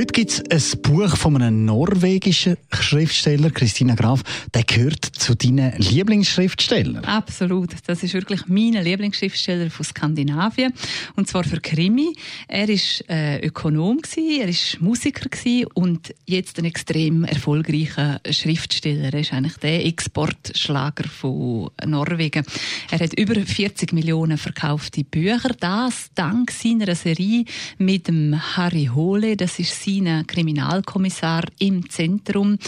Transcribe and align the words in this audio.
Heute 0.00 0.14
gibt 0.14 0.30
es 0.48 0.74
ein 0.74 0.80
Buch 0.80 1.14
von 1.14 1.36
einem 1.36 1.66
norwegischen 1.66 2.56
Schriftsteller, 2.72 3.50
Christina 3.50 3.94
Graf. 3.94 4.22
Der 4.54 4.62
gehört 4.62 5.04
zu 5.04 5.34
deinen 5.34 5.76
Lieblingsschriftstellern. 5.76 7.04
Absolut. 7.04 7.72
Das 7.84 8.02
ist 8.02 8.14
wirklich 8.14 8.46
mein 8.46 8.82
Lieblingsschriftsteller 8.82 9.68
von 9.68 9.84
Skandinavien. 9.84 10.72
Und 11.16 11.28
zwar 11.28 11.44
für 11.44 11.60
Krimi. 11.60 12.14
Er 12.48 12.66
war 12.66 13.10
äh, 13.10 13.46
Ökonom, 13.46 13.98
gewesen, 13.98 14.40
er 14.40 14.48
war 14.48 14.88
Musiker 14.88 15.28
und 15.74 16.14
jetzt 16.24 16.58
ein 16.58 16.64
extrem 16.64 17.24
erfolgreicher 17.24 18.22
Schriftsteller. 18.30 19.12
Er 19.12 19.20
ist 19.20 19.34
eigentlich 19.34 19.58
der 19.58 19.84
Exportschlager 19.84 21.10
von 21.10 21.68
Norwegen. 21.84 22.46
Er 22.90 23.00
hat 23.00 23.18
über 23.18 23.34
40 23.34 23.92
Millionen 23.92 24.38
verkaufte 24.38 25.04
Bücher. 25.04 25.50
Das 25.60 26.08
dank 26.14 26.52
seiner 26.52 26.94
Serie 26.94 27.44
mit 27.76 28.08
dem 28.08 28.40
Harry 28.56 28.88
Hole. 28.94 29.36
Das 29.36 29.58
ist 29.58 29.89
sein 29.98 30.26
Kriminalkommissar 30.26 31.44
im 31.58 31.88
Zentrum. 31.90 32.58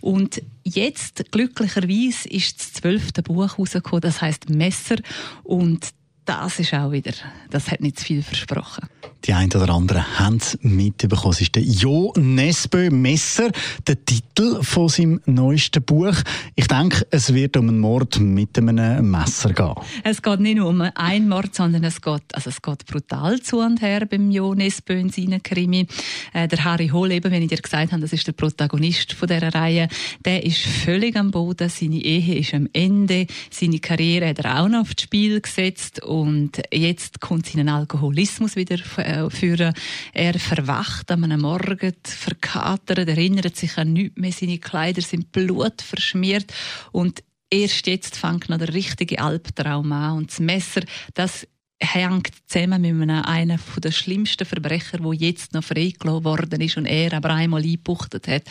Und 0.00 0.42
jetzt, 0.64 1.30
glücklicherweise, 1.30 2.28
ist 2.28 2.60
das 2.60 2.72
zwölfte 2.74 3.22
Buch 3.22 3.58
rausgekommen, 3.58 4.02
das 4.02 4.22
heißt 4.22 4.50
Messer. 4.50 4.96
Und 5.42 5.90
das 6.24 6.58
ist 6.58 6.74
auch 6.74 6.92
wieder, 6.92 7.12
das 7.50 7.70
hat 7.70 7.80
nicht 7.80 7.98
zu 7.98 8.04
viel 8.04 8.22
versprochen. 8.22 8.86
Die 9.28 9.34
einen 9.34 9.52
oder 9.52 9.74
anderen 9.74 10.18
haben 10.18 10.38
es 10.38 10.58
mitbekommen. 10.62 11.34
Es 11.34 11.42
ist 11.42 11.54
der 11.54 11.62
Jo 11.62 12.14
Nesbø 12.16 12.88
Messer, 12.88 13.50
der 13.86 14.02
Titel 14.02 14.62
von 14.62 14.88
seinem 14.88 15.20
neuesten 15.26 15.82
Buch. 15.82 16.14
Ich 16.56 16.66
denke, 16.66 17.06
es 17.10 17.34
wird 17.34 17.58
um 17.58 17.68
einen 17.68 17.78
Mord 17.78 18.18
mit 18.20 18.56
einem 18.56 19.10
Messer 19.10 19.52
gehen. 19.52 19.74
Es 20.02 20.22
geht 20.22 20.40
nicht 20.40 20.56
nur 20.56 20.70
um 20.70 20.80
einen 20.80 21.28
Mord, 21.28 21.54
sondern 21.54 21.84
es 21.84 22.00
geht, 22.00 22.22
also 22.32 22.48
es 22.48 22.62
geht 22.62 22.86
brutal 22.86 23.38
zu 23.42 23.58
und 23.58 23.82
her 23.82 24.06
beim 24.06 24.30
Jo 24.30 24.54
Nesbø 24.54 24.94
in 24.94 25.10
seinen 25.10 25.42
Krimi. 25.42 25.86
Äh, 26.32 26.48
der 26.48 26.64
Harry 26.64 26.88
Hole, 26.88 27.12
eben, 27.12 27.30
wenn 27.30 27.42
ich 27.42 27.50
dir 27.50 27.60
gesagt 27.60 27.92
habe, 27.92 28.00
das 28.00 28.14
ist 28.14 28.26
der 28.26 28.32
Protagonist 28.32 29.12
von 29.12 29.28
dieser 29.28 29.54
Reihe, 29.54 29.88
der 30.24 30.42
ist 30.46 30.60
völlig 30.60 31.16
am 31.16 31.32
Boden. 31.32 31.68
Seine 31.68 32.02
Ehe 32.02 32.38
ist 32.38 32.54
am 32.54 32.66
Ende. 32.72 33.26
Seine 33.50 33.78
Karriere 33.78 34.28
hat 34.30 34.38
er 34.38 34.62
auch 34.62 34.68
noch 34.68 34.80
aufs 34.80 35.02
Spiel 35.02 35.38
gesetzt. 35.42 36.02
Und 36.02 36.62
jetzt 36.72 37.20
kommt 37.20 37.44
sein 37.44 37.68
Alkoholismus 37.68 38.56
wieder 38.56 38.78
äh, 38.96 39.17
führen. 39.30 39.74
Er 40.12 40.38
verwacht 40.38 41.10
an 41.10 41.24
einem 41.24 41.40
Morgen, 41.40 41.94
verkatert, 42.04 43.08
erinnert 43.08 43.56
sich 43.56 43.76
an 43.78 43.92
nichts 43.92 44.18
mehr. 44.18 44.32
Seine 44.32 44.58
Kleider 44.58 45.02
sind 45.02 45.32
blutverschmiert. 45.32 46.52
Und 46.92 47.22
erst 47.50 47.86
jetzt 47.86 48.16
fängt 48.16 48.48
noch 48.48 48.58
der 48.58 48.74
richtige 48.74 49.20
Albtraum 49.20 49.92
an. 49.92 50.18
Und 50.18 50.30
das 50.30 50.40
Messer, 50.40 50.82
das 51.14 51.46
hängt 51.80 52.30
zusammen 52.46 52.82
mit 52.82 53.10
einem, 53.10 53.24
einem 53.24 53.58
der 53.82 53.92
schlimmsten 53.92 54.44
Verbrecher, 54.44 54.98
der 54.98 55.12
jetzt 55.14 55.54
noch 55.54 55.62
freigelassen 55.62 56.24
worden 56.24 56.60
ist 56.60 56.76
und 56.76 56.86
er 56.86 57.12
aber 57.12 57.30
einmal 57.30 57.62
eingebuchtet 57.62 58.26
hat. 58.26 58.42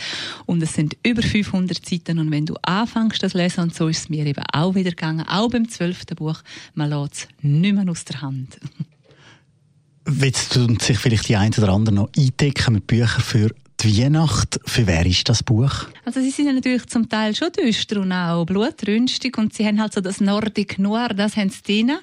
Und 0.45 0.63
es 0.63 0.73
sind 0.73 0.95
über 1.05 1.21
500 1.21 1.85
Seiten 1.85 2.19
und 2.19 2.31
wenn 2.31 2.45
du 2.45 2.55
anfängst 2.61 3.21
das 3.21 3.33
lesen, 3.33 3.61
und 3.61 3.75
so 3.75 3.87
ist 3.87 3.99
es 3.99 4.09
mir 4.09 4.25
eben 4.25 4.43
auch 4.53 4.75
wieder 4.75 4.91
gegangen, 4.91 5.27
auch 5.27 5.49
beim 5.49 5.67
zwölften 5.69 6.15
Buch, 6.15 6.41
man 6.73 6.89
lässt 6.89 7.13
es 7.13 7.27
nicht 7.41 7.75
mehr 7.75 7.89
aus 7.89 8.05
der 8.05 8.21
Hand. 8.21 8.59
Willst 10.09 10.55
du 10.55 10.73
sich 10.79 10.97
vielleicht 10.97 11.27
die 11.27 11.35
ein 11.35 11.51
oder 11.57 11.69
andere 11.69 11.93
noch 11.93 12.09
eindecken 12.17 12.75
mit 12.75 12.87
Büchern 12.87 13.21
für 13.21 13.51
die 13.81 14.03
Weihnacht, 14.03 14.59
für 14.65 14.87
wer 14.87 15.05
ist 15.05 15.29
das 15.29 15.43
Buch? 15.43 15.85
Also 16.03 16.19
sie 16.19 16.31
sind 16.31 16.53
natürlich 16.53 16.87
zum 16.87 17.07
Teil 17.09 17.35
schon 17.35 17.51
düster 17.51 18.01
und 18.01 18.11
auch 18.11 18.45
blutrünstig 18.45 19.37
und 19.37 19.53
sie 19.53 19.65
haben 19.67 19.79
halt 19.79 19.93
so 19.93 20.01
das 20.01 20.19
Nordic 20.19 20.79
Noir, 20.79 21.09
das 21.09 21.37
haben 21.37 21.49
sie 21.49 21.61
drin. 21.61 21.97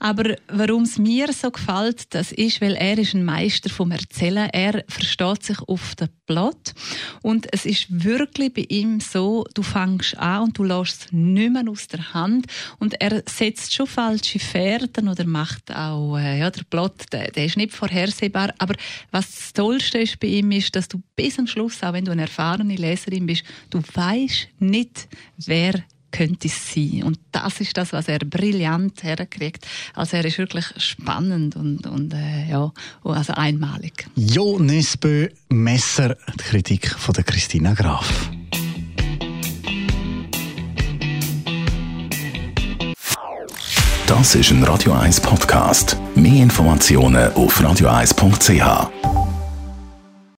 Aber 0.00 0.36
warum 0.48 0.82
es 0.82 0.98
mir 0.98 1.32
so 1.32 1.50
gefällt, 1.50 2.14
das 2.14 2.30
ist, 2.32 2.60
weil 2.60 2.74
er 2.74 2.98
ist 2.98 3.14
ein 3.14 3.24
Meister 3.24 3.70
vom 3.70 3.90
Erzählen. 3.90 4.50
Er 4.52 4.84
versteht 4.88 5.44
sich 5.44 5.58
auf 5.60 5.94
den 5.94 6.08
Plot 6.26 6.74
und 7.22 7.46
es 7.52 7.64
ist 7.64 7.86
wirklich 8.04 8.52
bei 8.52 8.66
ihm 8.68 9.00
so, 9.00 9.44
du 9.54 9.62
fängst 9.62 10.18
an 10.18 10.44
und 10.44 10.58
du 10.58 10.64
lässt 10.64 11.06
es 11.06 11.12
nicht 11.12 11.52
mehr 11.52 11.64
aus 11.68 11.86
der 11.86 12.12
Hand 12.12 12.46
und 12.78 13.00
er 13.00 13.22
setzt 13.26 13.74
schon 13.74 13.86
falsche 13.86 14.38
Fährten 14.38 15.08
oder 15.08 15.26
macht 15.26 15.74
auch, 15.74 16.18
äh, 16.18 16.40
ja, 16.40 16.50
der 16.50 16.64
Plot, 16.64 17.12
der, 17.12 17.30
der 17.30 17.46
ist 17.46 17.56
nicht 17.56 17.72
vorhersehbar. 17.72 18.52
Aber 18.58 18.74
was 19.10 19.30
das 19.30 19.52
Tollste 19.52 19.98
ist 19.98 20.20
bei 20.20 20.28
ihm 20.28 20.50
ist, 20.50 20.74
dass 20.76 20.88
du 20.88 21.02
bis 21.16 21.38
am 21.38 21.46
Schluss, 21.46 21.82
auch 21.82 21.92
wenn 21.92 22.04
du 22.04 22.12
eine 22.12 22.22
erfahrene 22.22 22.76
Leserin 22.76 23.26
bist, 23.26 23.44
du 23.70 23.80
weißt 23.80 24.48
nicht, 24.58 25.08
wer 25.46 25.84
könnte 26.10 26.46
es 26.46 26.72
sein. 26.72 27.02
Und 27.02 27.18
das 27.32 27.60
ist 27.60 27.76
das, 27.76 27.92
was 27.92 28.06
er 28.06 28.20
brillant 28.20 29.02
herkriegt. 29.02 29.66
Also 29.94 30.16
er 30.16 30.24
ist 30.24 30.38
wirklich 30.38 30.66
spannend 30.76 31.56
und, 31.56 31.86
und 31.86 32.14
äh, 32.14 32.48
ja, 32.48 32.72
also 33.02 33.32
einmalig. 33.32 34.06
Jo 34.14 34.58
Nesbø 34.58 35.28
Messer, 35.48 36.16
die 36.38 36.44
Kritik 36.44 36.88
von 36.88 37.14
der 37.14 37.24
Christina 37.24 37.74
Graf. 37.74 38.30
Das 44.06 44.34
ist 44.36 44.50
ein 44.50 44.62
Radio 44.62 44.92
1 44.92 45.20
Podcast. 45.20 45.96
Mehr 46.14 46.42
Informationen 46.42 47.32
auf 47.32 47.60
radio1.ch. 47.60 49.23